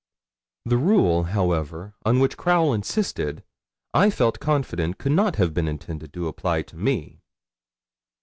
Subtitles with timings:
[0.65, 3.43] The rule, however, on which Crowle insisted
[3.93, 7.21] I felt confident could not have been intended to apply to me.